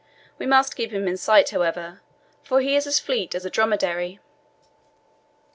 We 0.39 0.47
must 0.47 0.75
keep 0.75 0.89
him 0.89 1.07
in 1.07 1.15
sight, 1.15 1.51
however, 1.51 2.01
for 2.41 2.59
he 2.59 2.75
is 2.75 2.87
as 2.87 2.99
fleet 2.99 3.35
as 3.35 3.45
a 3.45 3.51
dromedary." 3.51 4.19